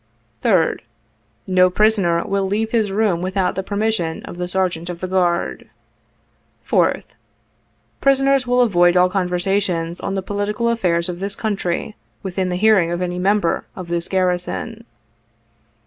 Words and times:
<< 0.25 0.43
3d.— 0.43 0.79
No 1.47 1.69
prisoner 1.69 2.23
will 2.25 2.47
leave 2.47 2.71
his 2.71 2.91
room 2.91 3.21
without 3.21 3.53
the 3.53 3.61
permission 3.61 4.23
of 4.25 4.37
the 4.37 4.47
Sergeant 4.47 4.89
of 4.89 4.99
the 4.99 5.07
Guard." 5.07 5.69
4th.— 6.67 7.09
Prisoners 8.01 8.47
will 8.47 8.61
avoid 8.61 8.97
all 8.97 9.09
conversations 9.09 9.99
on 10.01 10.15
the 10.15 10.23
political 10.23 10.69
affairs 10.69 11.07
of 11.07 11.19
this 11.19 11.35
country, 11.35 11.95
within 12.23 12.49
the 12.49 12.55
hearing 12.55 12.89
of 12.89 13.03
any 13.03 13.19
member* 13.19 13.65
of 13.75 13.89
this 13.89 14.07
garrison. 14.07 14.85